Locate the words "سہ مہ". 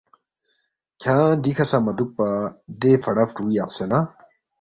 1.69-1.91